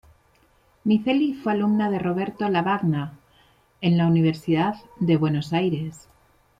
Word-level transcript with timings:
Miceli 0.83 1.35
fue 1.35 1.51
alumna 1.51 1.91
de 1.91 1.99
Roberto 1.99 2.49
Lavagna 2.49 3.19
en 3.81 3.99
la 3.99 4.07
Universidad 4.07 4.73
de 4.99 5.15
Buenos 5.15 5.53
Aires. 5.53 6.07